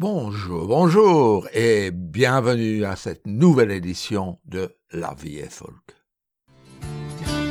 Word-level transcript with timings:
Bonjour, 0.00 0.66
bonjour 0.66 1.46
et 1.52 1.90
bienvenue 1.90 2.86
à 2.86 2.96
cette 2.96 3.26
nouvelle 3.26 3.70
édition 3.70 4.38
de 4.46 4.74
La 4.92 5.12
vie 5.12 5.36
est 5.36 5.52
folk. 5.52 5.94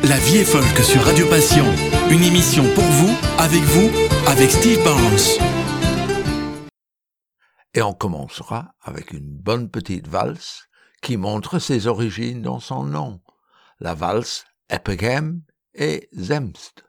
La 0.02 0.18
vie 0.18 0.38
est 0.38 0.46
folk 0.46 0.84
sur 0.84 1.00
Radio 1.04 1.28
Passion, 1.28 1.64
une 2.10 2.24
émission 2.24 2.64
pour 2.74 2.84
vous, 2.86 3.16
avec 3.38 3.62
vous, 3.62 3.92
avec 4.28 4.50
Steve 4.50 4.84
Barnes. 4.84 5.46
Et 7.76 7.84
on 7.84 7.94
commencera 7.94 8.74
avec 8.82 9.14
une 9.14 9.30
bonne 9.30 9.70
petite 9.70 10.08
valse 10.08 10.64
qui 11.04 11.18
montre 11.18 11.60
ses 11.60 11.86
origines 11.86 12.42
dans 12.42 12.60
son 12.60 12.84
nom, 12.84 13.22
la 13.80 13.94
valse 13.94 14.46
Epigem 14.72 15.44
et 15.76 16.10
Zemst. 16.18 16.84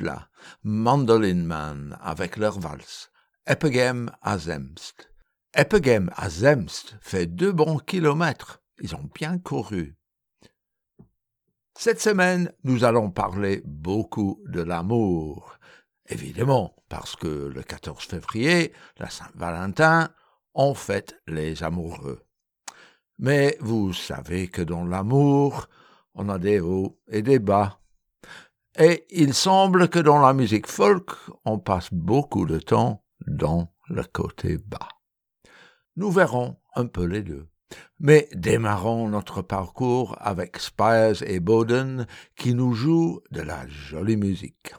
Là, 0.00 0.28
Mandolin 0.62 1.42
Man, 1.42 1.98
avec 2.00 2.36
leur 2.36 2.60
valse, 2.60 3.10
Epegem 3.46 4.10
à 4.22 4.38
Zemst. 4.38 5.10
Epegem 5.54 6.10
à 6.16 6.28
Zemst 6.28 6.96
fait 7.00 7.26
deux 7.26 7.52
bons 7.52 7.78
kilomètres. 7.78 8.62
Ils 8.80 8.94
ont 8.94 9.08
bien 9.14 9.38
couru. 9.38 9.96
Cette 11.76 12.00
semaine, 12.00 12.52
nous 12.64 12.84
allons 12.84 13.10
parler 13.10 13.62
beaucoup 13.64 14.42
de 14.46 14.60
l'amour. 14.60 15.58
Évidemment, 16.08 16.74
parce 16.88 17.16
que 17.16 17.28
le 17.28 17.62
14 17.62 18.04
février, 18.04 18.72
la 18.98 19.10
Saint-Valentin, 19.10 20.10
on 20.54 20.74
fête 20.74 21.20
les 21.26 21.62
amoureux. 21.62 22.24
Mais 23.18 23.56
vous 23.60 23.92
savez 23.92 24.48
que 24.48 24.62
dans 24.62 24.84
l'amour, 24.84 25.68
on 26.14 26.28
a 26.28 26.38
des 26.38 26.60
hauts 26.60 27.00
et 27.08 27.22
des 27.22 27.38
bas. 27.38 27.80
Et 28.80 29.06
il 29.10 29.34
semble 29.34 29.88
que 29.88 29.98
dans 29.98 30.20
la 30.20 30.32
musique 30.32 30.68
folk, 30.68 31.10
on 31.44 31.58
passe 31.58 31.92
beaucoup 31.92 32.46
de 32.46 32.60
temps 32.60 33.04
dans 33.26 33.72
le 33.88 34.04
côté 34.04 34.56
bas. 34.56 34.88
Nous 35.96 36.12
verrons 36.12 36.58
un 36.76 36.86
peu 36.86 37.04
les 37.04 37.22
deux. 37.22 37.48
Mais 37.98 38.28
démarrons 38.32 39.08
notre 39.08 39.42
parcours 39.42 40.16
avec 40.20 40.58
Spires 40.58 41.22
et 41.26 41.40
Bowden 41.40 42.06
qui 42.36 42.54
nous 42.54 42.72
jouent 42.72 43.20
de 43.32 43.42
la 43.42 43.66
jolie 43.66 44.16
musique. 44.16 44.72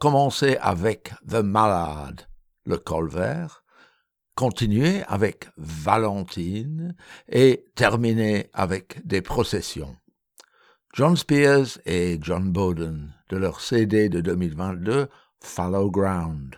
Commençait 0.00 0.58
avec 0.58 1.12
The 1.28 1.34
Malade, 1.34 2.26
le 2.64 2.78
colvert, 2.78 3.62
continuait 4.34 5.04
avec 5.06 5.48
Valentine 5.58 6.96
et 7.28 7.66
terminait 7.76 8.50
avec 8.54 9.06
des 9.06 9.20
processions. 9.20 9.94
John 10.94 11.16
Spears 11.16 11.78
et 11.84 12.18
John 12.20 12.50
Bowden 12.50 13.12
de 13.28 13.36
leur 13.36 13.60
CD 13.60 14.08
de 14.08 14.20
2022 14.22 15.08
Follow 15.40 15.90
Ground. 15.90 16.56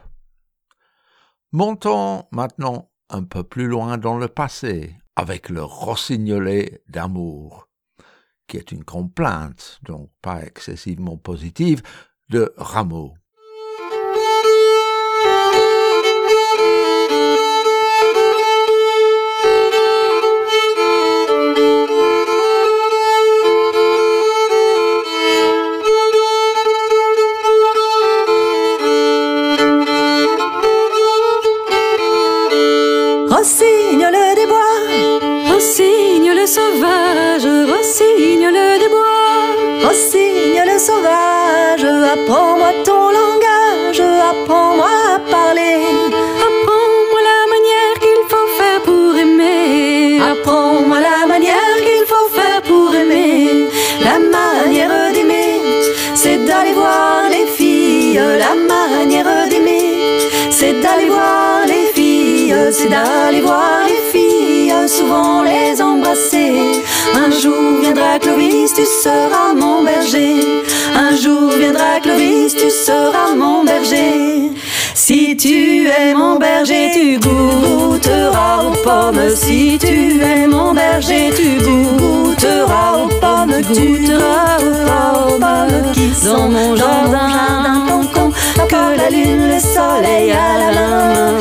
Montons 1.50 2.24
maintenant 2.30 2.90
un 3.10 3.24
peu 3.24 3.42
plus 3.42 3.66
loin 3.66 3.98
dans 3.98 4.16
le 4.16 4.28
passé 4.28 4.94
avec 5.16 5.50
le 5.50 5.62
rossignolet 5.62 6.82
d'amour, 6.88 7.68
qui 8.46 8.56
est 8.56 8.72
une 8.72 8.84
complainte, 8.84 9.80
donc 9.82 10.10
pas 10.22 10.42
excessivement 10.42 11.16
positive, 11.16 11.82
de 12.30 12.54
Rameau. 12.56 13.14
D'aller 62.92 63.40
voir 63.40 63.80
les 63.88 64.02
filles, 64.12 64.72
souvent 64.88 65.42
les 65.42 65.80
embrasser. 65.80 66.52
Un 67.14 67.30
jour 67.42 67.80
viendra 67.80 68.18
Clovis, 68.18 68.72
tu 68.74 68.84
seras 69.04 69.52
mon 69.62 69.82
berger. 69.82 70.34
Un 71.04 71.16
jour 71.16 71.50
viendra 71.58 72.00
Clovis, 72.02 72.54
tu 72.54 72.68
seras 72.70 73.34
mon 73.42 73.64
berger. 73.64 74.52
Si 74.94 75.36
tu 75.36 75.88
es 75.88 76.14
mon 76.14 76.38
berger, 76.38 76.90
tu 76.96 77.06
goûteras 77.26 78.56
aux 78.66 78.76
pommes. 78.86 79.28
Si 79.34 79.78
tu 79.78 80.20
es 80.32 80.46
mon 80.46 80.72
berger, 80.74 81.30
tu 81.38 81.48
goûteras 81.66 82.92
aux 83.00 83.12
pommes. 83.22 83.56
Goûteras 83.68 84.58
aux 85.26 85.38
pommes 85.42 85.92
qui 85.94 86.08
sont 86.24 86.48
mon 86.56 86.76
jardin. 86.76 87.32
que 88.72 88.96
la 88.96 89.08
lune, 89.10 89.48
le 89.54 89.60
soleil 89.60 90.30
à 90.32 90.58
la 90.60 90.70
main. 90.76 91.31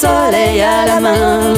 Soleil 0.00 0.62
à 0.62 0.86
la 0.86 1.00
main. 1.00 1.54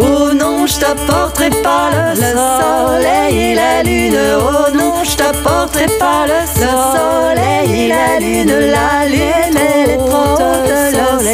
Oh 0.00 0.32
non, 0.34 0.66
je 0.66 0.78
t'apporterai 0.80 1.50
pas 1.62 1.90
le 1.94 2.16
soleil 2.16 3.36
et 3.50 3.54
la 3.54 3.82
lune. 3.82 4.18
Oh 4.40 4.70
non, 4.74 4.94
je 5.04 5.16
t'apporterai 5.16 5.86
pas 5.98 6.26
le 6.26 6.40
soleil 6.60 7.84
et 7.84 7.88
la 7.88 8.18
lune. 8.18 8.54
La 8.76 9.06
lune, 9.06 9.56
elle 9.56 9.90
est 9.90 9.96
trop 9.96 10.38
le 10.70 10.80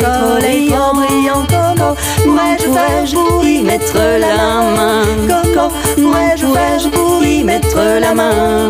soleil 0.03 0.75
en 0.77 0.95
brillant 0.95 1.45
coco. 1.53 1.97
Moi 2.27 2.57
je 2.61 2.69
vais 2.77 3.15
pour 3.15 3.45
y 3.45 3.63
mettre 3.63 3.97
la 3.97 4.37
main. 4.77 5.05
Coco, 5.29 5.73
moi 5.99 6.37
je 6.37 6.47
vais 6.47 6.91
pour 6.91 7.25
y 7.25 7.43
mettre 7.43 7.79
la 8.01 8.15
main? 8.15 8.69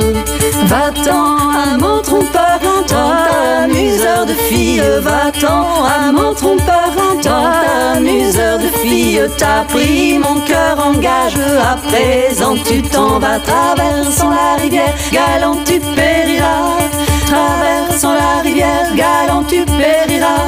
Va-t'en 0.66 1.36
à 1.64 1.76
mon 1.78 2.00
trompeur, 2.02 2.60
amuseur 2.94 4.26
de 4.26 4.32
filles. 4.32 4.82
Va-t'en 5.00 5.84
à 5.84 6.12
mon 6.12 6.34
trompeur, 6.34 6.92
toi, 7.22 7.52
amuseur 7.96 8.58
de 8.58 8.68
filles. 8.82 9.22
T'as 9.36 9.64
pris 9.64 10.18
mon 10.18 10.40
cœur 10.40 10.76
en 10.84 10.92
gage, 10.94 11.36
à 11.72 11.76
présent 11.88 12.54
tu 12.64 12.82
t'en 12.82 13.18
vas 13.18 13.38
traversant 13.38 14.30
la 14.30 14.62
rivière, 14.62 14.94
galant 15.12 15.56
tu 15.64 15.80
périras. 15.80 16.78
Traversant 17.26 18.14
la 18.14 18.42
rivière, 18.42 18.94
galant 18.94 19.44
tu 19.44 19.64
périras. 19.64 20.44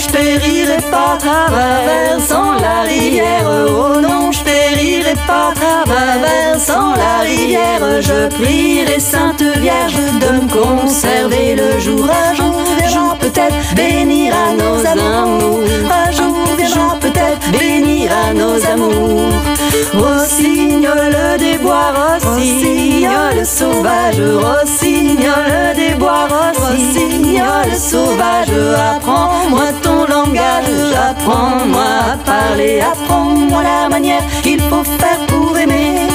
Je 0.00 0.08
périrai 0.08 0.78
pas 0.90 1.16
traversant 1.18 2.52
la 2.54 2.82
rivière. 2.88 3.44
Oh 3.46 4.00
non, 4.00 4.32
je 4.32 4.42
périrai 4.42 5.14
pas 5.26 5.52
traversant 5.54 6.94
la 6.94 7.24
rivière. 7.24 8.00
Je 8.00 8.28
prierai 8.36 8.98
Sainte 8.98 9.42
Vierge 9.58 9.96
de 10.22 10.30
me 10.40 10.48
conserver 10.48 11.54
le 11.54 11.78
jour. 11.78 12.08
Un 12.08 12.34
jour 12.34 12.54
viendra 12.78 13.16
peut-être 13.16 13.74
bénir 13.74 14.32
à 14.34 14.52
nos 14.54 14.86
amours. 14.86 15.64
Un 16.04 16.10
jour 16.12 16.36
viendra 16.56 16.96
peut-être 17.00 17.50
bénir 17.52 18.10
à 18.24 18.32
nos 18.32 18.56
amours. 18.66 19.59
Rossignol 19.94 21.36
des 21.38 21.58
bois, 21.58 21.92
rossignol 21.94 23.44
sauvage, 23.44 24.20
rossignol 24.20 25.74
des 25.76 25.94
bois, 25.94 26.26
rossignol 26.28 27.74
sauvage. 27.76 28.48
Apprends-moi 28.96 29.66
ton 29.82 30.06
langage, 30.06 30.94
apprends-moi 31.10 31.84
à 32.12 32.16
parler, 32.18 32.80
apprends-moi 32.80 33.62
la 33.62 33.88
manière 33.88 34.22
qu'il 34.42 34.60
faut 34.60 34.84
faire 34.84 35.26
pour 35.28 35.56
aimer. 35.56 36.08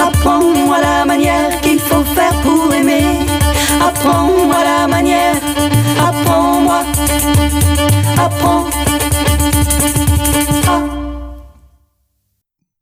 Apprends-moi 0.00 0.78
la 0.80 1.04
manière 1.04 1.60
qu'il 1.62 1.78
faut 1.78 2.04
faire 2.04 2.34
pour 2.42 2.72
aimer. 2.74 3.04
Apprends-moi 3.80 4.56
la 4.64 4.86
manière, 4.86 5.36
apprends-moi, 5.98 6.82
apprends. 8.18 8.85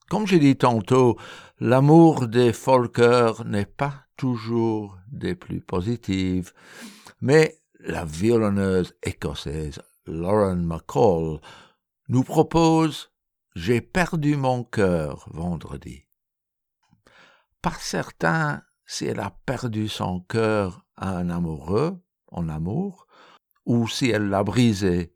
Comme 0.08 0.26
j'ai 0.26 0.38
dit 0.38 0.56
tantôt, 0.56 1.18
l'amour 1.60 2.28
des 2.28 2.52
folkers 2.52 3.44
n'est 3.44 3.66
pas 3.66 4.04
toujours 4.16 4.98
des 5.08 5.34
plus 5.34 5.60
positives, 5.60 6.52
mais 7.20 7.58
la 7.80 8.04
violonneuse 8.04 8.94
écossaise 9.02 9.80
Lauren 10.06 10.56
McCall 10.56 11.40
nous 12.08 12.22
propose 12.22 13.10
J'ai 13.54 13.80
perdu 13.80 14.36
mon 14.36 14.64
cœur 14.64 15.26
vendredi. 15.30 16.06
Par 17.62 17.80
certains, 17.80 18.62
si 18.84 19.06
elle 19.06 19.20
a 19.20 19.30
perdu 19.46 19.88
son 19.88 20.20
cœur 20.20 20.84
à 20.96 21.16
un 21.16 21.30
amoureux, 21.30 21.98
en 22.28 22.48
amour, 22.48 23.06
ou 23.64 23.88
si 23.88 24.10
elle 24.10 24.28
l'a 24.28 24.44
brisé. 24.44 25.14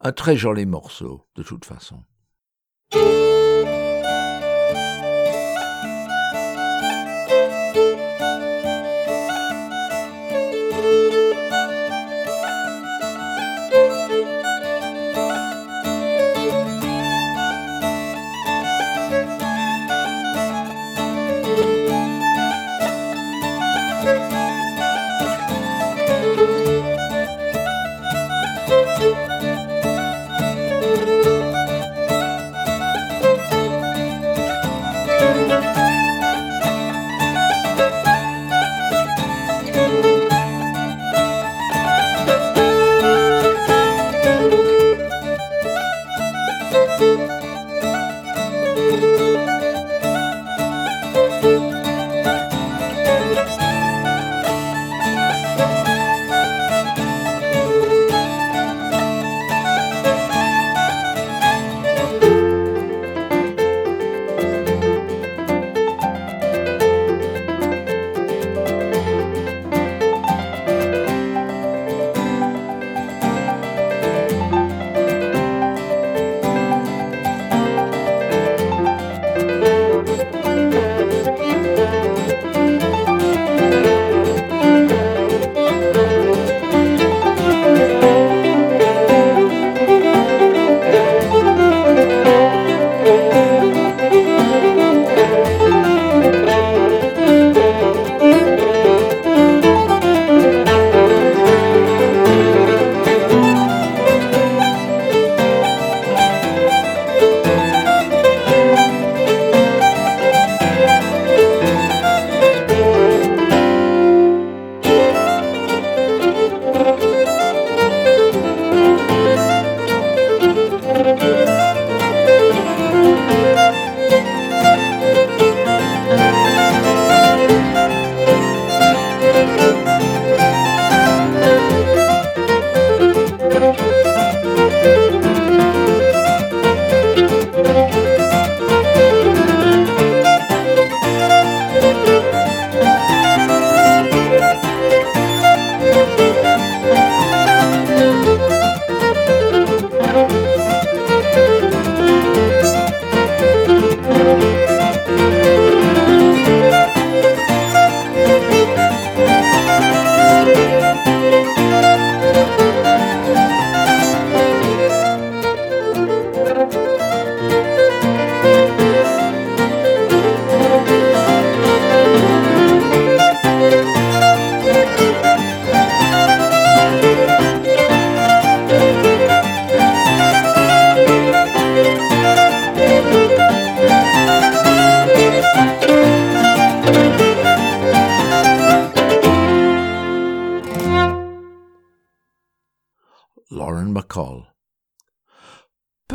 Un 0.00 0.12
très 0.12 0.36
joli 0.36 0.64
morceau, 0.64 1.26
de 1.34 1.42
toute 1.42 1.64
façon. 1.64 2.02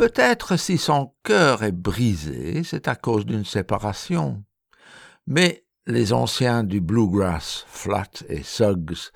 Peut-être 0.00 0.56
si 0.56 0.78
son 0.78 1.12
cœur 1.24 1.62
est 1.62 1.72
brisé, 1.72 2.64
c'est 2.64 2.88
à 2.88 2.94
cause 2.94 3.26
d'une 3.26 3.44
séparation. 3.44 4.42
Mais 5.26 5.66
les 5.86 6.14
anciens 6.14 6.64
du 6.64 6.80
bluegrass, 6.80 7.66
Flat 7.68 8.08
et 8.30 8.42
Suggs, 8.42 9.10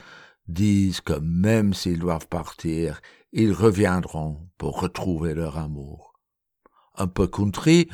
disent 0.46 1.00
que 1.00 1.14
même 1.14 1.72
s'ils 1.72 2.00
doivent 2.00 2.28
partir, 2.28 3.00
ils 3.32 3.54
reviendront 3.54 4.50
pour 4.58 4.78
retrouver 4.78 5.32
leur 5.32 5.56
amour. 5.56 6.20
Un 6.96 7.06
peu 7.06 7.28
country, 7.28 7.88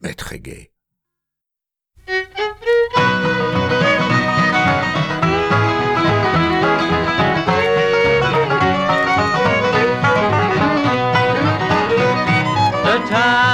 mais 0.00 0.14
très 0.14 0.38
gai. 0.38 0.71
看 13.12 13.51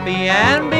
happy 0.00 0.28
and 0.30 0.70
be 0.70 0.79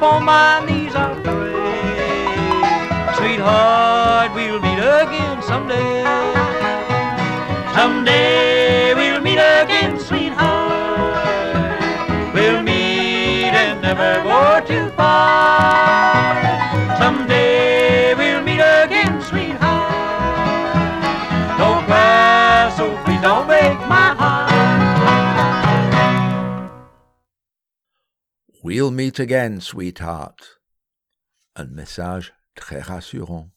night 0.00 0.06
upon 0.06 0.24
my 0.24 0.60
knees 0.60 0.69
We'll 28.62 28.90
meet 28.90 29.18
again, 29.18 29.60
sweetheart. 29.60 30.60
Un 31.56 31.68
message 31.68 32.34
très 32.54 32.80
rassurant. 32.80 33.48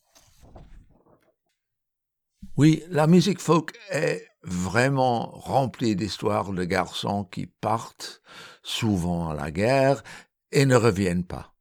Oui, 2.55 2.83
la 2.87 3.05
musique 3.05 3.41
folk 3.41 3.77
est 3.89 4.25
vraiment 4.43 5.29
remplie 5.31 5.97
d'histoires 5.97 6.53
de 6.53 6.63
garçons 6.63 7.25
qui 7.25 7.47
partent 7.47 8.21
souvent 8.63 9.29
à 9.29 9.33
la 9.33 9.51
guerre 9.51 10.03
et 10.53 10.65
ne 10.65 10.77
reviennent 10.77 11.25
pas. 11.25 11.53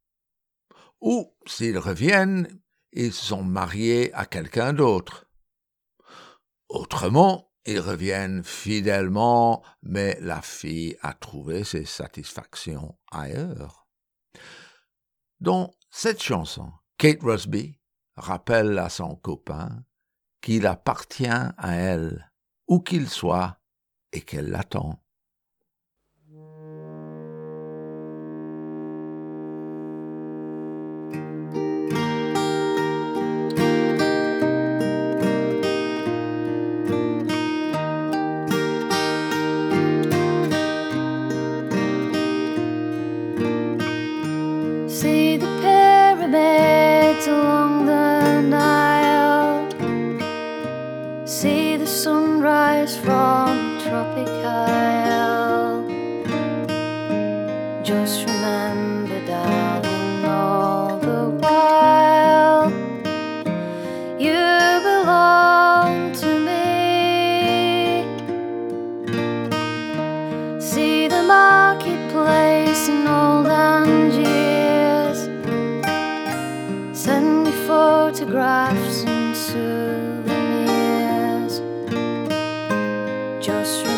Ou, 1.01 1.35
s'ils 1.45 1.77
reviennent, 1.77 2.47
ils 2.93 3.11
sont 3.11 3.43
mariés 3.43 4.13
à 4.13 4.25
quelqu'un 4.25 4.71
d'autre. 4.71 5.25
Autrement, 6.69 7.51
ils 7.65 7.79
reviennent 7.79 8.43
fidèlement, 8.43 9.63
mais 9.81 10.17
la 10.21 10.41
fille 10.41 10.97
a 11.01 11.13
trouvé 11.13 11.63
ses 11.63 11.85
satisfactions 11.85 12.97
ailleurs. 13.11 13.87
Dans 15.39 15.73
cette 15.89 16.21
chanson, 16.21 16.71
Kate 16.97 17.21
Rusby 17.21 17.79
rappelle 18.15 18.77
à 18.79 18.89
son 18.89 19.15
copain 19.15 19.83
qu'il 20.41 20.67
appartient 20.67 21.25
à 21.27 21.75
elle, 21.75 22.31
où 22.67 22.79
qu'il 22.79 23.09
soit, 23.09 23.59
et 24.11 24.21
qu'elle 24.21 24.49
l'attend. 24.49 25.02
Just 83.43 83.92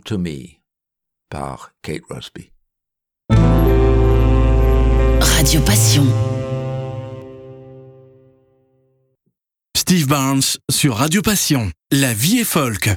Belong 0.00 0.04
to 0.04 0.18
Me 0.18 0.60
par 1.28 1.72
Kate 1.82 2.02
Rusby. 2.08 2.52
Radio 5.20 5.60
Passion. 5.62 6.04
Steve 9.76 10.06
Barnes 10.06 10.58
sur 10.70 10.96
Radio 10.96 11.22
Passion. 11.22 11.70
La 11.90 12.12
vie 12.14 12.38
est 12.38 12.44
folk. 12.44 12.90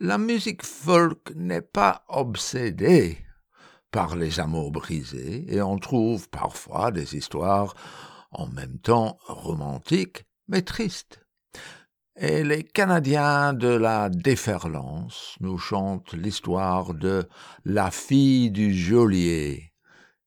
La 0.00 0.18
musique 0.18 0.64
folk 0.64 1.32
n'est 1.34 1.62
pas 1.62 2.04
obsédée 2.08 3.18
par 3.90 4.16
les 4.16 4.40
amours 4.40 4.72
brisés 4.72 5.44
et 5.48 5.60
on 5.62 5.78
trouve 5.78 6.28
parfois 6.30 6.90
des 6.90 7.14
histoires 7.16 7.74
en 8.30 8.46
même 8.46 8.78
temps 8.78 9.18
romantiques 9.26 10.24
mais 10.48 10.62
tristes. 10.62 11.20
Et 12.16 12.44
les 12.44 12.62
Canadiens 12.62 13.54
de 13.54 13.68
la 13.68 14.10
déferlance 14.10 15.36
nous 15.40 15.56
chantent 15.56 16.12
l'histoire 16.12 16.92
de 16.92 17.26
la 17.64 17.90
fille 17.90 18.50
du 18.50 18.74
geôlier 18.74 19.72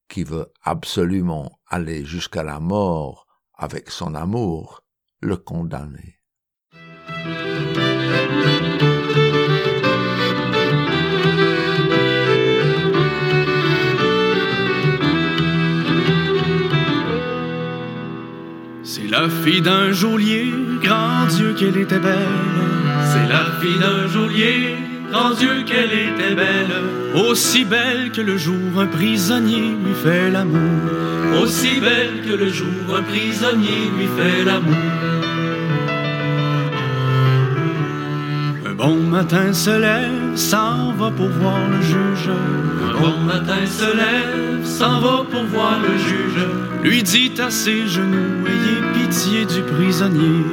qui 0.09 0.23
veut 0.23 0.51
absolument 0.63 1.59
aller 1.67 2.03
jusqu'à 2.03 2.43
la 2.43 2.59
mort 2.59 3.27
avec 3.53 3.91
son 3.91 4.15
amour, 4.15 4.81
le 5.21 5.37
condamné. 5.37 6.19
C'est 19.05 19.11
la 19.11 19.29
fille 19.29 19.61
d'un 19.61 19.91
geôlier, 19.91 20.51
grand 20.81 21.27
Dieu 21.27 21.53
qu'elle 21.53 21.77
était 21.77 21.99
belle. 21.99 22.39
C'est 23.11 23.29
la 23.29 23.45
fille 23.61 23.77
d'un 23.79 24.07
geôlier, 24.07 24.77
grand 25.11 25.31
Dieu 25.35 25.63
qu'elle 25.63 25.93
était 25.93 26.33
belle. 26.33 26.73
Aussi 27.13 27.65
belle 27.65 28.11
que 28.11 28.21
le 28.21 28.35
jour 28.35 28.79
un 28.79 28.87
prisonnier 28.87 29.75
lui 29.83 29.93
fait 29.93 30.31
l'amour. 30.31 31.39
Aussi 31.39 31.79
belle 31.79 32.27
que 32.27 32.35
le 32.35 32.49
jour 32.49 32.95
un 32.97 33.03
prisonnier 33.03 33.91
lui 33.95 34.07
fait 34.17 34.43
l'amour. 34.43 34.73
Un 38.65 38.73
bon 38.73 38.95
matin 38.95 39.53
se 39.53 39.69
s'en 40.35 40.91
va 40.93 41.11
pour 41.11 41.29
voir 41.29 41.59
le 41.69 41.81
juge. 41.81 42.29
Un 42.29 42.99
bon 42.99 43.17
matin 43.21 43.65
se 43.65 43.85
lève, 43.95 44.63
s'en 44.63 44.99
va 44.99 45.23
pour 45.29 45.43
voir 45.45 45.79
le 45.79 45.97
juge. 45.97 46.45
Lui 46.83 47.03
dit 47.03 47.33
à 47.39 47.49
ses 47.49 47.87
genoux, 47.87 48.45
ayez 48.45 48.81
pitié 48.93 49.45
du 49.45 49.61
prisonnier. 49.61 50.45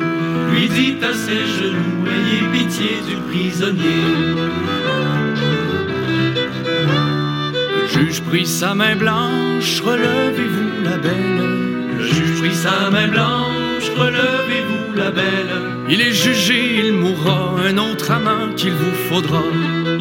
Lui 0.53 0.69
dit 0.69 0.97
à 1.03 1.13
ses 1.13 1.45
genoux, 1.47 2.07
ayez 2.07 2.47
pitié 2.53 2.91
du 3.09 3.17
prisonnier. 3.31 4.03
Le 7.81 7.87
juge 7.89 8.23
prit 8.23 8.47
sa 8.47 8.75
main 8.75 8.97
blanche, 8.97 9.81
relevez-vous 9.81 10.85
la 10.85 10.97
belle. 10.99 11.99
Le 11.99 12.07
juge 12.07 12.39
prit 12.41 12.55
sa 12.55 12.91
main 12.91 13.09
blanche, 13.09 13.91
relevez-vous 13.97 14.62
Il 15.89 16.01
est 16.01 16.13
jugé, 16.13 16.77
il 16.85 16.93
mourra, 16.93 17.55
un 17.59 17.79
autre 17.79 18.11
amant 18.11 18.55
qu'il 18.55 18.73
vous 18.73 18.95
faudra. 19.09 19.43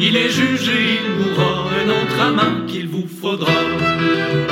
Il 0.00 0.16
est 0.16 0.30
jugé, 0.30 1.00
il 1.02 1.10
mourra, 1.18 1.70
un 1.82 1.88
autre 1.88 2.20
amant 2.20 2.66
qu'il 2.66 2.88
vous 2.88 3.06
faudra. 3.20 4.51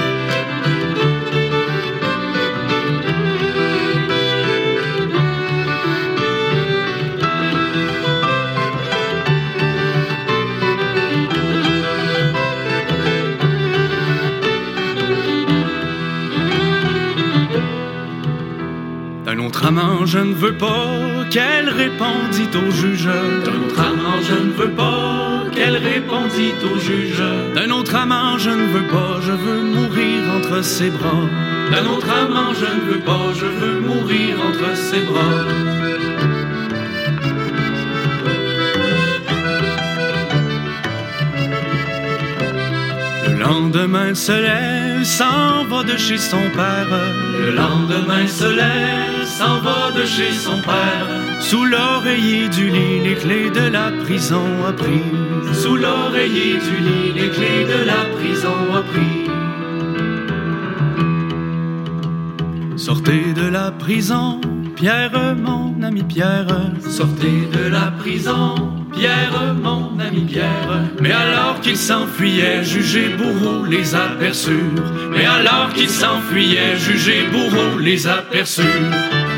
D'un 19.60 19.66
autre 19.66 19.78
amant, 19.82 20.06
je 20.06 20.18
ne 20.18 20.32
veux 20.32 20.54
pas 20.54 21.26
qu'elle 21.28 21.68
répondit 21.68 22.48
au 22.54 22.70
juge. 22.70 23.04
D'un 23.44 23.66
autre 23.66 23.78
amant, 23.78 24.22
je 24.22 24.32
ne 24.32 24.52
veux 24.52 24.70
pas 24.70 25.44
qu'elle 25.54 25.76
répondit 25.76 26.54
au 26.64 26.78
juge. 26.78 27.22
D'un 27.54 27.70
autre 27.70 27.94
amant, 27.94 28.38
je 28.38 28.48
ne 28.48 28.66
veux 28.68 28.86
pas, 28.86 29.20
je 29.20 29.32
veux 29.32 29.60
mourir 29.60 30.22
entre 30.34 30.64
ses 30.64 30.88
bras. 30.88 31.26
D'un 31.70 31.86
autre 31.90 32.08
amant, 32.10 32.54
je 32.54 32.64
ne 32.64 32.90
veux 32.90 33.00
pas, 33.00 33.34
je 33.34 33.44
veux 33.44 33.80
mourir 33.80 34.36
entre 34.48 34.74
ses 34.74 35.00
bras. 35.00 35.44
Le 43.28 43.38
lendemain 43.38 44.14
se 44.14 44.32
lève, 44.32 45.04
s'en 45.04 45.66
va 45.66 45.82
de 45.82 45.98
chez 45.98 46.16
son 46.16 46.48
père. 46.56 46.88
Le 47.38 47.50
lendemain 47.50 48.26
se 48.26 48.44
lève, 48.44 49.19
s'en 49.40 49.58
va 49.60 49.90
de 49.98 50.04
chez 50.04 50.32
son 50.32 50.58
père. 50.70 51.06
Sous 51.40 51.64
l'oreiller 51.64 52.48
du 52.50 52.68
lit, 52.76 53.00
les 53.06 53.14
clés 53.22 53.50
de 53.60 53.66
la 53.76 53.86
prison 54.04 54.46
a 54.68 54.72
pris. 54.82 55.06
Sous 55.62 55.76
l'oreiller 55.76 56.54
du 56.68 56.76
lit, 56.86 57.08
les 57.18 57.30
clés 57.36 57.64
de 57.74 57.80
la 57.92 58.02
prison 58.16 58.58
a 58.80 58.82
pris. 58.90 59.18
Sortez 62.76 63.32
de 63.40 63.46
la 63.58 63.70
prison, 63.70 64.40
Pierre, 64.76 65.34
mon 65.48 65.82
ami 65.82 66.02
Pierre. 66.02 66.60
Sortez 66.98 67.40
de 67.56 67.64
la 67.76 67.86
prison, 68.02 68.54
Pierre, 68.92 69.54
mon 69.66 69.98
ami 70.06 70.22
Pierre. 70.32 70.72
Mais 71.00 71.12
alors 71.12 71.60
qu'ils 71.62 71.82
s'enfuyaient, 71.88 72.62
jugés 72.62 73.10
bourreaux 73.18 73.64
les 73.64 73.94
aperçurent. 73.94 74.84
Mais 75.14 75.24
alors 75.24 75.70
qu'ils 75.74 75.94
s'enfuyaient, 76.02 76.76
jugés 76.76 77.24
bourreaux 77.32 77.78
les 77.78 78.06
aperçurent. 78.06 79.29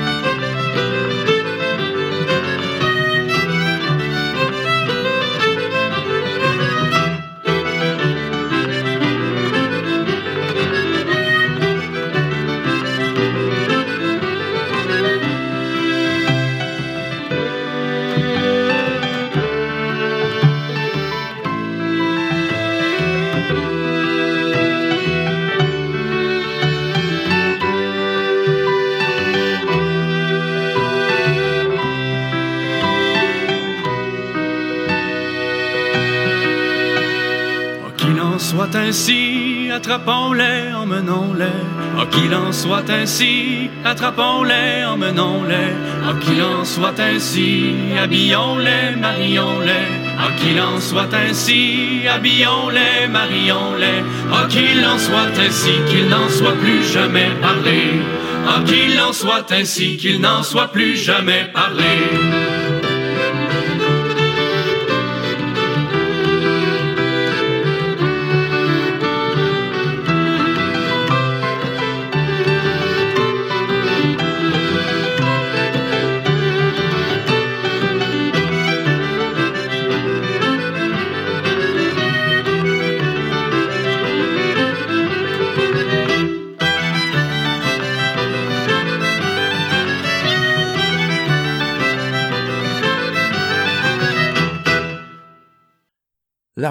Attrapons-les, 39.92 40.72
emmenons-les. 40.74 41.60
Ah, 41.98 42.06
qu'il 42.10 42.34
en 42.34 42.50
soit 42.50 42.88
ainsi, 42.88 43.68
attrapons-les, 43.84 44.84
emmenons-les. 44.86 45.74
Ah, 46.02 46.14
qu'il 46.18 46.42
en 46.42 46.64
soit 46.64 46.98
ainsi, 46.98 47.74
habillons-les, 48.02 48.96
marions-les. 48.98 49.88
Ah, 50.18 50.30
qu'il 50.38 50.58
en 50.62 50.80
soit 50.80 51.12
ainsi, 51.12 52.08
habillons-les, 52.08 53.08
marions-les. 53.08 54.02
Ah, 54.32 54.46
qu'il 54.48 54.82
en 54.86 54.98
soit 54.98 55.34
ainsi, 55.46 55.72
qu'il 55.88 56.08
n'en 56.08 56.28
soit 56.30 56.56
plus 56.62 56.82
jamais 56.90 57.30
parlé. 57.42 58.00
Ah, 58.48 58.62
qu'il 58.64 58.98
en 58.98 59.12
soit 59.12 59.52
ainsi, 59.52 59.98
qu'il 59.98 60.20
n'en 60.22 60.42
soit 60.42 60.68
plus 60.68 60.96
jamais 60.96 61.50
parlé. 61.52 62.41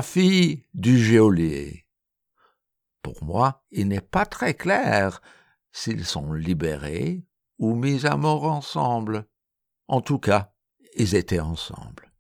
Fille 0.02 0.66
du 0.74 0.98
geôlier. 0.98 1.86
Pour 3.02 3.24
moi, 3.24 3.64
il 3.72 3.88
n'est 3.88 4.02
pas 4.02 4.26
très 4.26 4.54
clair 4.54 5.22
s'ils 5.72 6.06
sont 6.06 6.34
libérés 6.34 7.26
ou 7.58 7.76
mis 7.76 8.06
à 8.06 8.18
mort 8.18 8.46
ensemble. 8.46 9.28
En 9.88 10.02
tout 10.02 10.20
cas, 10.20 10.54
ils 10.96 11.16
étaient 11.16 11.40
ensemble. 11.40 12.12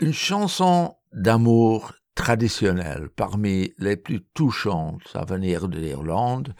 Une 0.00 0.12
chanson 0.12 0.96
d'amour 1.12 1.92
traditionnelle 2.14 3.08
parmi 3.10 3.72
les 3.78 3.96
plus 3.96 4.22
touchantes 4.34 5.10
à 5.14 5.24
venir 5.24 5.68
de 5.68 5.78
l'Irlande 5.78 6.54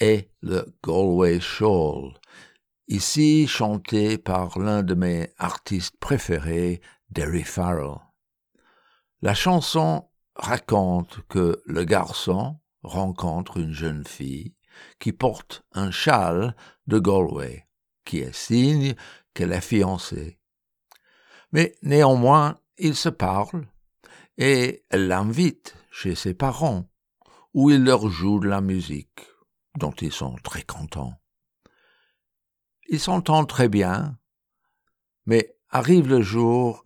est 0.00 0.30
le 0.40 0.66
Galway 0.84 1.40
Shawl, 1.40 2.14
ici 2.88 3.46
chanté 3.46 4.18
par 4.18 4.58
l'un 4.58 4.82
de 4.82 4.94
mes 4.94 5.32
artistes 5.36 5.96
préférés, 6.00 6.80
Derry 7.10 7.42
Farrell. 7.42 7.98
La 9.22 9.34
chanson 9.34 10.08
raconte 10.34 11.20
que 11.28 11.62
le 11.66 11.84
garçon 11.84 12.58
rencontre 12.82 13.58
une 13.58 13.72
jeune 13.72 14.06
fille 14.06 14.54
qui 14.98 15.12
porte 15.12 15.62
un 15.72 15.90
châle 15.90 16.56
de 16.86 16.98
Galway, 16.98 17.66
qui 18.04 18.20
est 18.20 18.34
signe 18.34 18.94
qu'elle 19.34 19.52
est 19.52 19.60
fiancée. 19.60 20.38
Mais 21.52 21.74
néanmoins, 21.82 22.58
ils 22.78 22.96
se 22.96 23.10
parlent 23.10 23.66
et 24.38 24.84
elle 24.88 25.08
l'invite 25.08 25.76
chez 25.90 26.14
ses 26.14 26.32
parents, 26.32 26.88
où 27.52 27.70
il 27.70 27.84
leur 27.84 28.08
joue 28.08 28.40
de 28.40 28.48
la 28.48 28.62
musique, 28.62 29.26
dont 29.76 29.92
ils 29.92 30.12
sont 30.12 30.36
très 30.36 30.62
contents. 30.62 31.20
Ils 32.88 33.00
s'entendent 33.00 33.48
très 33.48 33.68
bien, 33.68 34.18
mais 35.26 35.58
arrive 35.68 36.08
le 36.08 36.22
jour 36.22 36.84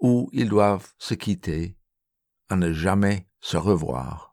où 0.00 0.28
ils 0.32 0.48
doivent 0.48 0.92
se 0.98 1.14
quitter, 1.14 1.76
à 2.48 2.56
ne 2.56 2.72
jamais 2.72 3.28
se 3.40 3.56
revoir. 3.56 4.27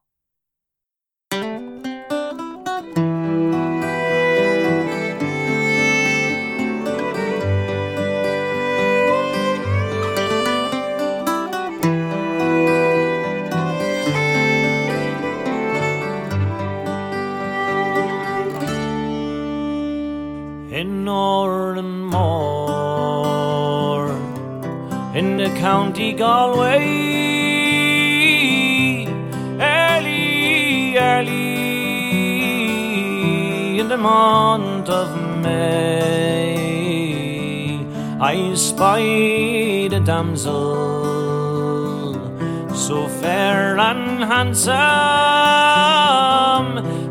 I 38.55 38.57
spied 38.57 39.91
a 39.91 39.99
damsel 39.99 40.53
so 42.73 43.05
fair 43.19 43.77
and 43.77 44.23
handsome, 44.23 44.77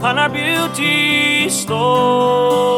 and 0.02 0.18
her 0.18 0.30
beauty 0.30 1.50
stole 1.50 2.73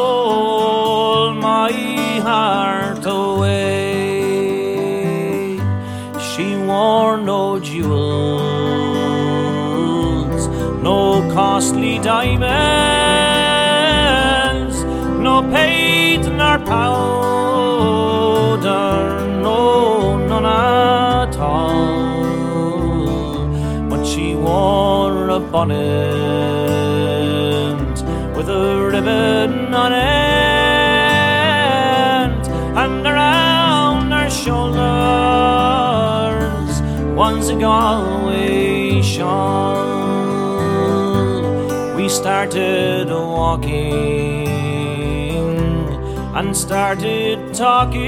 bonnet 25.51 25.77
with 28.35 28.49
a 28.49 28.89
ribbon 28.91 29.73
on 29.73 29.93
it, 29.93 29.97
and 32.77 33.05
around 33.05 34.11
her 34.11 34.29
shoulders 34.29 34.81
once 37.15 37.47
a 37.49 37.55
Galway 37.55 39.01
shawl. 39.01 39.95
We 41.95 42.09
started 42.09 43.09
walking 43.09 44.47
and 46.35 46.55
started 46.55 47.53
talking 47.53 48.01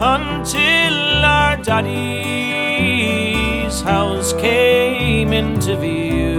until 0.00 1.24
our 1.24 1.56
daddy's 1.56 2.50
house 3.80 4.32
came 4.34 4.79
into 5.40 5.72
view. 5.76 6.38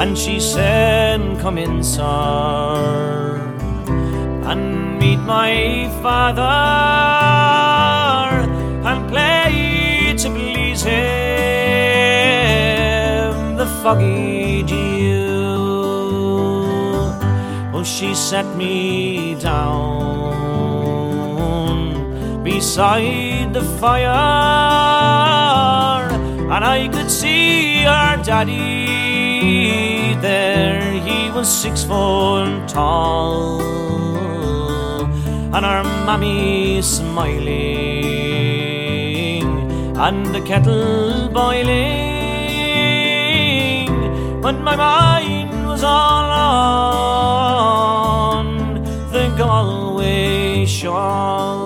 And 0.00 0.10
she 0.18 0.40
said, 0.40 1.20
Come 1.40 1.56
in, 1.58 1.84
sir, 1.84 3.38
and 4.50 4.98
meet 4.98 5.20
my 5.36 5.52
father 6.02 6.58
and 8.88 8.98
play 9.12 10.14
to 10.22 10.28
please 10.36 10.82
him 10.82 11.00
the 13.60 13.68
foggy 13.82 14.62
dew. 14.64 15.60
Well, 17.72 17.84
she 17.84 18.10
set 18.14 18.46
me 18.56 19.36
down 19.50 20.00
beside 22.42 23.54
the 23.54 23.64
fire, 23.80 24.99
and 26.52 26.64
I 26.64 26.88
could 26.88 27.10
see 27.10 27.86
our 27.86 28.16
daddy 28.16 30.14
there. 30.20 30.82
He 31.08 31.30
was 31.30 31.48
six 31.48 31.84
foot 31.84 32.68
tall, 32.68 33.60
and 35.54 35.64
our 35.64 35.84
mammy 36.06 36.82
smiling, 36.82 37.46
and 39.96 40.26
the 40.34 40.40
kettle 40.40 41.28
boiling. 41.28 42.40
But 44.42 44.56
my 44.60 44.74
mind 44.74 45.68
was 45.68 45.84
all 45.84 46.30
on 48.40 48.46
the 49.12 49.28
Galway 49.38 50.66
shawl. 50.66 51.60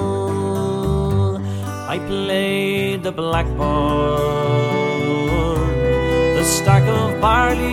I 1.95 1.99
played 1.99 3.03
the 3.03 3.13
blackboard, 3.13 4.64
barley, 7.25 7.65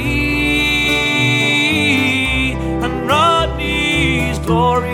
and 2.84 2.96
Rodney's 3.06 4.40
glory, 4.48 4.90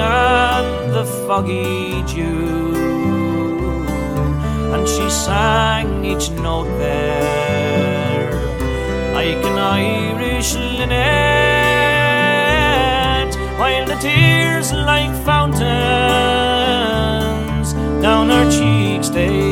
and 0.00 0.92
the 0.92 1.04
foggy 1.26 2.02
dew. 2.12 2.74
And 4.74 4.82
she 4.88 5.06
sang 5.08 6.04
each 6.04 6.26
note 6.46 6.70
there 6.78 8.32
like 9.14 9.42
an 9.50 9.58
Irish 9.58 10.50
linnet, 10.78 11.00
while 13.60 13.86
the 13.86 13.98
tears 14.06 14.68
like 14.72 15.14
fountains 15.24 15.68
down 18.02 18.24
her 18.34 18.46
cheeks 18.50 19.08
they 19.10 19.49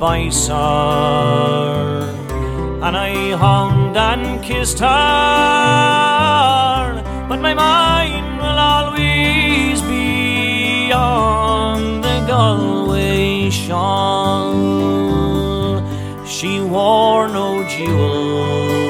goodbye, 0.00 0.30
sir, 0.30 0.54
and 2.82 2.96
I 2.96 3.36
hung 3.36 3.94
and 3.94 4.42
kissed 4.42 4.78
her, 4.78 4.86
but 7.28 7.38
my 7.42 7.52
mind 7.52 8.38
will 8.38 8.58
always 8.58 9.82
be 9.82 10.90
on 10.90 12.00
the 12.00 12.24
Galway 12.26 13.50
shawl. 13.50 14.54
She 16.24 16.60
wore 16.60 17.28
no 17.28 17.62
jewels, 17.68 18.80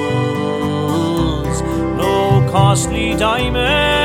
no 1.98 2.48
costly 2.52 3.16
diamonds, 3.16 3.99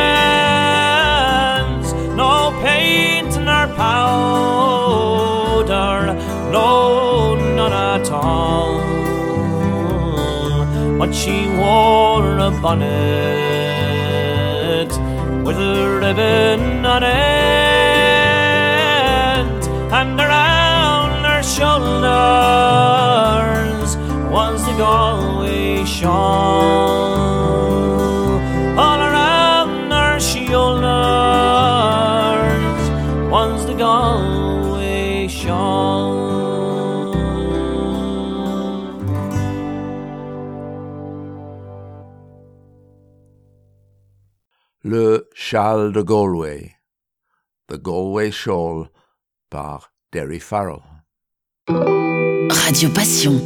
she 11.26 11.47
wore 11.57 12.38
a 12.38 12.51
bonnet 12.61 12.86
with 15.43 15.57
a 15.57 15.97
ribbon 15.99 16.86
on 16.86 17.01
it, 17.01 17.09
and 19.91 20.19
around 20.19 21.26
her 21.26 21.41
shoulders 21.41 21.97
was 24.30 24.63
the 24.67 24.73
Galway 24.78 25.34
De 45.56 46.01
Galway, 46.01 46.76
The 47.70 47.82
Galway 47.82 48.30
Shawl, 48.30 48.89
par 49.49 49.93
Derry 50.12 50.41
Farrell. 50.41 50.82
Radio 51.70 52.89
Passion. 52.89 53.39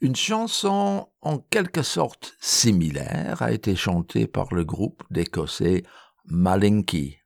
Une 0.00 0.16
chanson 0.16 1.10
en 1.20 1.38
quelque 1.40 1.82
sorte 1.82 2.36
similaire 2.40 3.42
a 3.42 3.52
été 3.52 3.76
chantée 3.76 4.26
par 4.26 4.54
le 4.54 4.64
groupe 4.64 5.02
d'Écossais 5.10 5.82
Malinky, 6.24 7.18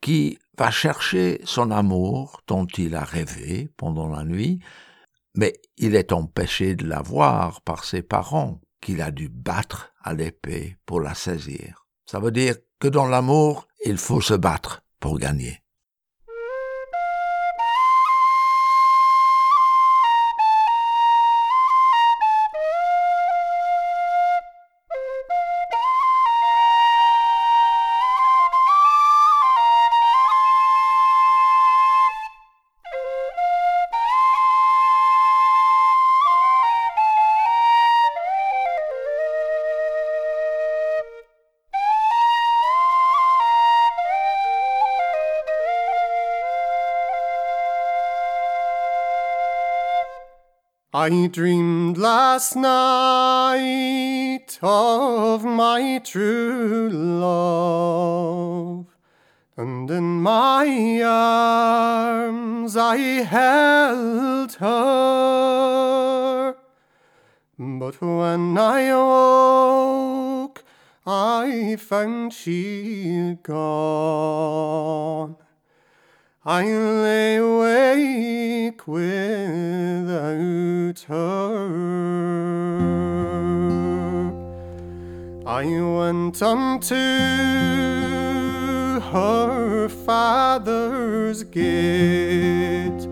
qui 0.00 0.38
va 0.56 0.70
chercher 0.70 1.40
son 1.42 1.72
amour 1.72 2.40
dont 2.46 2.66
il 2.66 2.94
a 2.94 3.02
rêvé 3.02 3.68
pendant 3.76 4.08
la 4.08 4.22
nuit, 4.22 4.60
mais 5.34 5.54
il 5.76 5.96
est 5.96 6.12
empêché 6.12 6.76
de 6.76 6.86
la 6.86 7.02
voir 7.02 7.62
par 7.62 7.82
ses 7.82 8.02
parents 8.02 8.60
qu'il 8.82 9.00
a 9.00 9.10
dû 9.10 9.30
battre 9.30 9.94
à 10.02 10.12
l'épée 10.12 10.76
pour 10.84 11.00
la 11.00 11.14
saisir. 11.14 11.86
Ça 12.04 12.20
veut 12.20 12.32
dire 12.32 12.56
que 12.78 12.88
dans 12.88 13.06
l'amour, 13.06 13.66
il 13.86 13.96
faut 13.96 14.20
se 14.20 14.34
battre 14.34 14.82
pour 15.00 15.18
gagner. 15.18 15.61
I 51.04 51.26
dreamed 51.26 51.98
last 51.98 52.54
night 52.54 54.56
of 54.62 55.44
my 55.44 56.00
true 56.04 56.88
love, 56.92 58.86
and 59.56 59.90
in 59.90 60.22
my 60.22 61.02
arms 61.02 62.76
I 62.76 62.98
held 63.24 64.52
her. 64.52 66.54
But 67.58 68.00
when 68.00 68.56
I 68.56 68.94
woke, 68.94 70.62
I 71.04 71.74
found 71.80 72.32
she'd 72.32 73.42
gone. 73.42 75.34
I 76.44 76.64
lay 76.64 77.36
awake 77.36 78.88
without 78.88 80.18
her. 81.06 81.92
I 85.46 85.64
went 85.64 86.42
unto 86.42 86.94
her 89.12 89.62
her 89.82 89.88
father's 89.88 91.44
gate, 91.44 93.04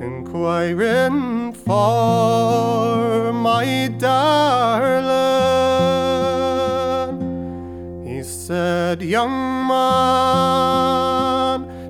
inquiring 0.00 1.52
for 1.52 3.32
my 3.32 3.88
darling. 3.98 5.16
He 8.06 8.22
said, 8.22 9.02
Young 9.02 9.66
man, 9.68 11.15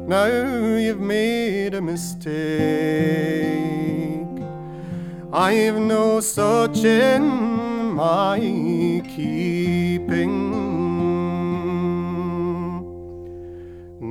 now 0.07 0.27
you've 0.77 1.01
made 1.01 1.75
a 1.75 1.81
mistake. 1.81 2.27
I've 5.33 5.79
no 5.79 6.21
such 6.21 6.85
in 6.85 7.25
my 7.95 8.39
keeping. 9.17 10.57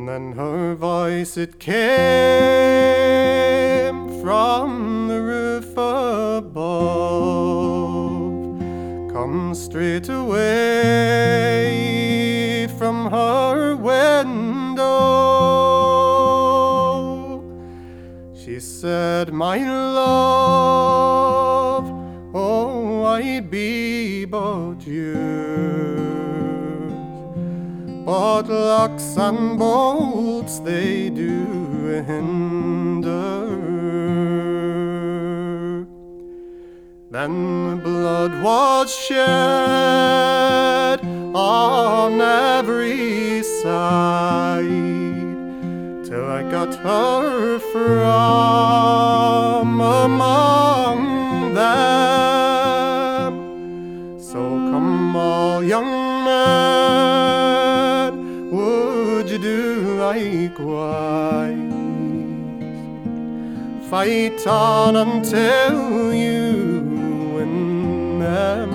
Then 0.06 0.34
her 0.34 0.76
voice 0.76 1.38
it 1.38 1.60
came 1.60 1.76
from 4.22 5.08
the 5.08 5.22
roof 5.22 5.72
above. 5.72 6.54
Come 9.14 9.56
straight 9.56 10.10
away 10.10 10.36
from 12.78 13.10
her 13.10 13.76
window. 13.76 15.55
Said, 18.86 19.34
My 19.34 19.58
love, 19.98 21.86
oh, 22.36 23.04
I'd 23.06 23.50
be 23.50 24.26
but 24.26 24.86
yours. 24.86 26.94
But 28.06 28.48
locks 28.48 29.18
and 29.18 29.58
bolts 29.58 30.60
they 30.60 31.10
do 31.10 32.04
hinder. 32.10 33.48
Then 37.10 37.80
blood 37.82 38.44
was 38.44 38.96
shed 38.96 41.00
on 41.34 42.22
every 42.22 43.42
side 43.42 44.05
I 46.36 46.44
got 46.52 46.76
her 46.76 47.60
from 47.60 47.80
among 49.80 51.54
them. 51.54 53.34
So 54.20 54.40
come 54.70 55.16
all 55.16 55.64
young 55.64 56.26
men, 56.26 58.12
would 58.52 59.30
you 59.30 59.38
do 59.38 59.96
likewise? 59.98 61.72
Fight 63.90 64.46
on 64.46 64.98
until 64.98 66.14
you 66.14 66.82
win 67.34 68.20
them. 68.20 68.74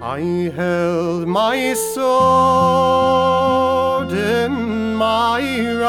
I 0.00 0.20
held 0.54 1.26
my 1.26 1.74
sword 1.74 3.47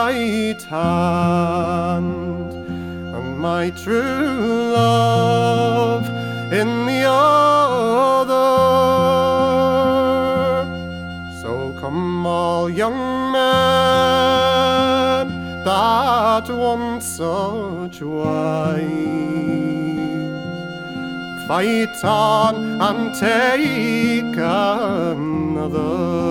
right 0.02 0.62
hand 0.78 2.52
and 3.16 3.30
my 3.38 3.70
true 3.84 4.72
love 4.82 6.06
in 6.60 6.70
the 6.90 7.02
other. 7.06 8.50
So 11.42 11.52
come 11.82 12.26
all 12.26 12.70
young 12.70 13.02
men 13.38 15.26
that 15.66 16.46
want 16.62 17.04
such 17.04 17.98
wise 18.02 19.20
fight 21.48 21.98
on 22.06 22.56
and 22.88 23.02
take 23.16 24.38
another. 24.38 26.29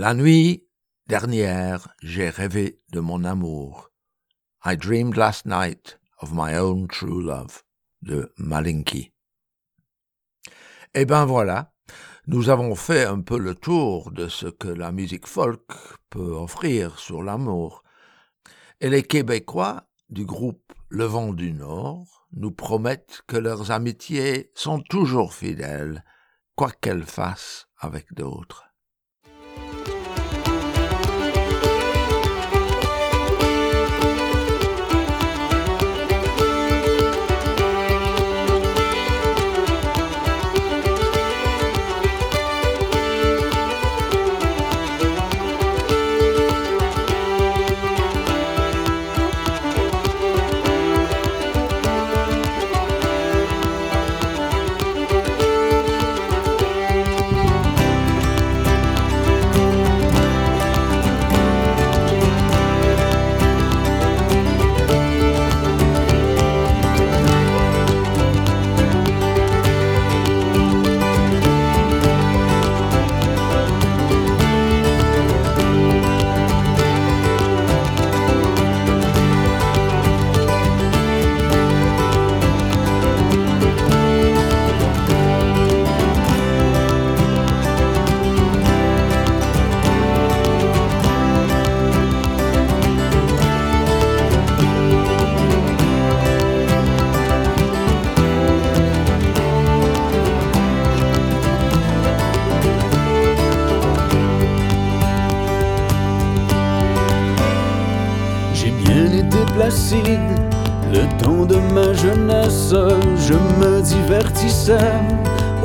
La 0.00 0.14
nuit 0.14 0.66
dernière, 1.08 1.94
j'ai 2.00 2.30
rêvé 2.30 2.80
de 2.90 3.00
mon 3.00 3.22
amour. 3.22 3.90
I 4.64 4.74
dreamed 4.74 5.14
last 5.14 5.44
night 5.44 6.00
of 6.22 6.32
my 6.32 6.56
own 6.56 6.88
true 6.88 7.20
love 7.20 7.62
de 8.00 8.32
Malinky. 8.38 9.12
Eh 10.94 11.04
ben 11.04 11.26
voilà, 11.26 11.74
nous 12.26 12.48
avons 12.48 12.74
fait 12.76 13.04
un 13.04 13.20
peu 13.20 13.36
le 13.36 13.54
tour 13.54 14.10
de 14.10 14.26
ce 14.28 14.46
que 14.46 14.68
la 14.68 14.90
musique 14.90 15.26
folk 15.26 15.70
peut 16.08 16.32
offrir 16.32 16.98
sur 16.98 17.22
l'amour. 17.22 17.82
Et 18.80 18.88
les 18.88 19.02
Québécois 19.02 19.86
du 20.08 20.24
groupe 20.24 20.72
Le 20.88 21.04
Vent 21.04 21.34
du 21.34 21.52
Nord 21.52 22.26
nous 22.32 22.52
promettent 22.52 23.20
que 23.26 23.36
leurs 23.36 23.70
amitiés 23.70 24.50
sont 24.54 24.80
toujours 24.80 25.34
fidèles, 25.34 26.02
quoi 26.56 26.70
qu'elles 26.70 27.04
fassent 27.04 27.68
avec 27.76 28.14
d'autres. 28.14 28.69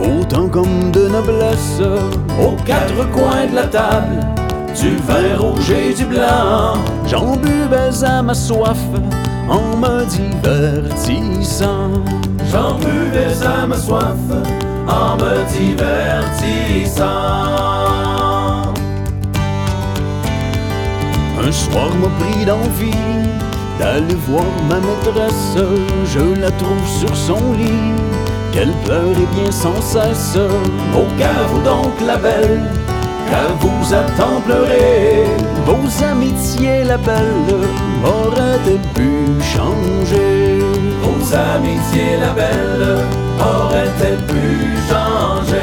Autant 0.02 0.48
comme 0.48 0.92
de 0.92 1.08
noblesse, 1.08 1.82
aux 2.42 2.56
quatre 2.66 3.10
coins 3.12 3.48
de 3.50 3.56
la 3.56 3.68
table, 3.68 4.20
du 4.80 4.96
vin 4.98 5.38
rouge 5.38 5.72
et 5.72 5.94
du 5.94 6.06
blanc, 6.06 6.76
j'en 7.08 7.36
buvais 7.36 8.04
à 8.04 8.22
ma 8.22 8.34
soif 8.34 8.78
en 9.50 9.78
me 9.78 10.06
divertissant. 10.06 11.92
J'en 12.52 12.76
buvais 12.76 13.46
à 13.46 13.66
ma 13.68 13.78
soif 13.78 14.18
en 14.88 15.18
me 15.18 15.44
divertissant. 15.58 17.04
Un 21.48 21.52
soir 21.52 21.90
m'a 22.02 22.08
pris 22.20 22.46
d'envie 22.46 22.92
d'aller 23.80 24.16
voir 24.28 24.46
ma 24.70 24.78
maîtresse. 24.78 25.58
Je 26.06 26.42
la 26.42 26.50
trouve 26.52 26.88
sur 26.88 27.16
son 27.16 27.54
lit, 27.54 27.94
qu'elle 28.56 28.74
pleure 28.86 29.12
et 29.12 29.36
bien 29.36 29.52
sans 29.52 29.82
cesse. 29.82 30.38
Au 30.96 31.06
vous 31.50 31.62
donc 31.62 31.94
la 32.06 32.16
belle, 32.18 32.62
qu'elle 33.28 33.56
vous 33.60 33.94
attend 33.94 34.40
pleurer. 34.46 35.26
Vos 35.66 36.04
amitiés, 36.04 36.84
la 36.86 36.98
belle, 36.98 37.54
auraient-elles 38.04 38.88
pu 38.94 39.12
changer? 39.54 40.60
Vos 41.04 41.36
amitiés, 41.36 42.18
la 42.22 42.32
belle, 42.32 43.00
auraient-elles 43.40 44.26
pu 44.32 44.46
changer? 44.90 45.55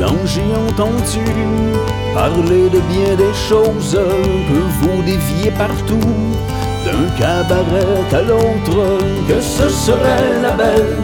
J'ai 0.00 0.54
entendu 0.54 1.24
parler 2.14 2.68
de 2.70 2.80
bien 2.80 3.16
des 3.16 3.34
choses 3.48 3.98
que 4.48 4.60
vous 4.80 5.02
déviez 5.02 5.50
partout, 5.50 6.14
d'un 6.84 7.08
cabaret 7.18 8.04
à 8.12 8.22
l'autre, 8.22 8.98
que 9.26 9.40
ce 9.40 9.68
serait 9.68 10.40
la 10.40 10.52
belle. 10.52 10.98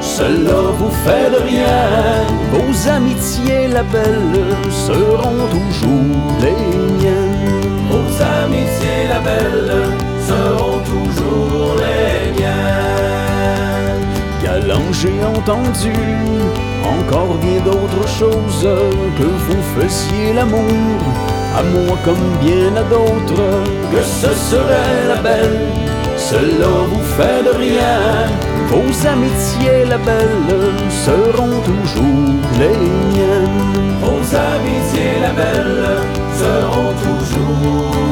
Cela 0.00 0.72
vous 0.78 0.90
fait 1.04 1.30
de 1.30 1.36
rien. 1.46 2.26
Vos 2.50 2.88
amitiés, 2.88 3.68
la 3.68 3.82
belle, 3.84 4.56
seront 4.70 5.46
toujours 5.50 6.40
les 6.40 7.04
miennes. 7.04 7.86
Vos 7.90 8.22
amitiés, 8.42 9.06
la 9.08 9.20
belle, 9.20 9.72
seront 10.26 10.78
toujours 10.84 11.76
les 11.76 12.32
miennes. 12.32 14.00
Galant, 14.42 14.92
j'ai 14.92 15.22
entendu 15.24 15.92
encore 16.84 17.34
bien 17.36 17.60
d'autres 17.64 18.08
choses 18.08 18.68
que 19.18 19.24
vous 19.24 19.62
faisiez 19.76 20.32
l'amour 20.32 21.00
à 21.56 21.62
moi 21.62 21.98
comme 22.04 22.36
bien 22.40 22.74
à 22.76 22.82
d'autres. 22.82 23.48
Que 23.92 24.02
ce 24.02 24.32
serait 24.50 25.08
la 25.08 25.16
belle, 25.16 25.60
cela 26.16 26.68
vous 26.90 27.02
fait 27.16 27.42
de 27.42 27.56
rien. 27.56 28.28
Vos 28.68 29.06
amitiés, 29.06 29.84
la 29.88 29.98
belle, 29.98 30.74
seront 30.90 31.60
toujours 31.70 32.34
les 32.58 32.76
miennes. 33.12 33.96
Vos 34.00 34.34
amitiés, 34.34 35.18
la 35.22 35.32
belle, 35.32 35.84
seront 36.38 36.92
toujours 37.06 38.09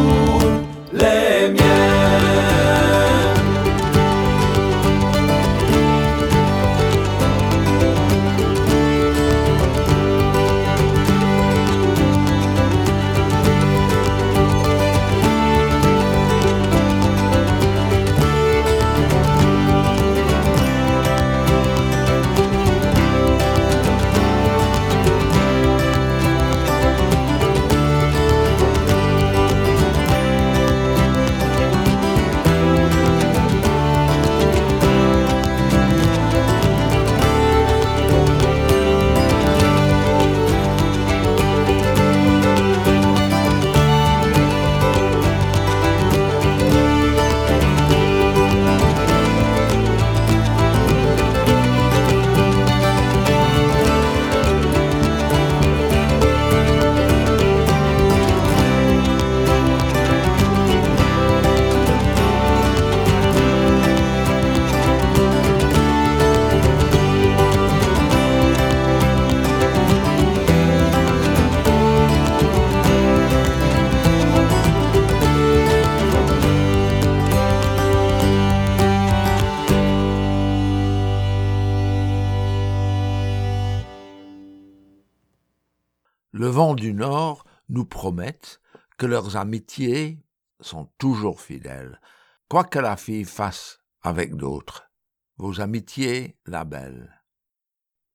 du 86.78 86.94
Nord 86.94 87.44
nous 87.68 87.84
promettent 87.84 88.60
que 88.96 89.06
leurs 89.06 89.36
amitiés 89.36 90.22
sont 90.60 90.90
toujours 90.98 91.40
fidèles, 91.40 92.00
quoi 92.48 92.64
que 92.64 92.78
la 92.78 92.96
fille 92.96 93.24
fasse 93.24 93.80
avec 94.02 94.34
d'autres. 94.34 94.90
Vos 95.36 95.60
amitiés, 95.60 96.36
la 96.46 96.64
belle. 96.64 97.22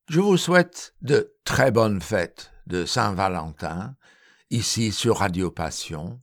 Je 0.10 0.20
vous 0.20 0.38
souhaite 0.38 0.96
de 1.02 1.34
très 1.46 1.72
bonnes 1.72 2.02
fêtes 2.02 2.52
de 2.68 2.86
Saint-Valentin, 2.86 3.96
ici 4.50 4.92
sur 4.92 5.18
Radio 5.20 5.50
Passion, 5.52 6.22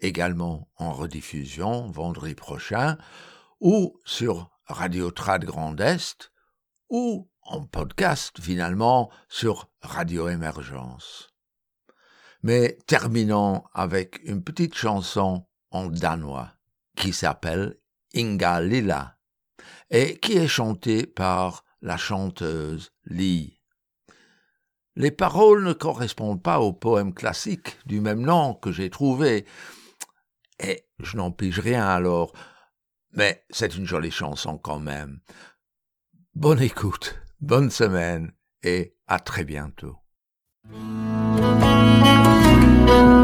également 0.00 0.70
en 0.76 0.92
rediffusion 0.92 1.90
vendredi 1.90 2.34
prochain, 2.34 2.98
ou 3.60 3.98
sur 4.04 4.50
Radio 4.66 5.10
Trad 5.10 5.44
Grand 5.44 5.80
Est, 5.80 6.32
ou 6.90 7.30
en 7.42 7.64
podcast 7.64 8.40
finalement 8.40 9.10
sur 9.28 9.70
Radio 9.80 10.28
Émergence. 10.28 11.31
Mais 12.42 12.78
terminons 12.86 13.64
avec 13.72 14.20
une 14.24 14.42
petite 14.42 14.74
chanson 14.74 15.46
en 15.70 15.86
danois 15.86 16.52
qui 16.96 17.12
s'appelle 17.12 17.76
Inga 18.14 18.60
Lilla 18.60 19.16
et 19.90 20.18
qui 20.18 20.36
est 20.36 20.48
chantée 20.48 21.06
par 21.06 21.64
la 21.80 21.96
chanteuse 21.96 22.92
Lee. 23.04 23.60
Les 24.94 25.10
paroles 25.10 25.64
ne 25.64 25.72
correspondent 25.72 26.42
pas 26.42 26.60
au 26.60 26.72
poème 26.72 27.14
classique 27.14 27.78
du 27.86 28.00
même 28.00 28.20
nom 28.20 28.54
que 28.54 28.72
j'ai 28.72 28.90
trouvé, 28.90 29.46
et 30.58 30.86
je 30.98 31.16
n'en 31.16 31.30
pige 31.30 31.60
rien 31.60 31.86
alors, 31.86 32.32
mais 33.12 33.44
c'est 33.50 33.76
une 33.76 33.86
jolie 33.86 34.10
chanson 34.10 34.58
quand 34.58 34.80
même. 34.80 35.20
Bonne 36.34 36.60
écoute, 36.60 37.18
bonne 37.40 37.70
semaine 37.70 38.32
et 38.62 38.96
à 39.06 39.18
très 39.18 39.44
bientôt. 39.44 39.96
Och 42.92 42.98
Inga 42.98 43.21